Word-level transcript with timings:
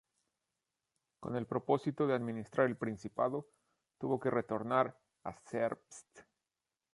Con 1.19 1.35
el 1.35 1.45
propósito 1.45 2.07
de 2.07 2.15
administrar 2.15 2.65
el 2.65 2.75
principado, 2.75 3.45
tuvo 3.99 4.19
que 4.19 4.31
retornar 4.31 4.97
a 5.23 5.33
Zerbst. 5.47 6.21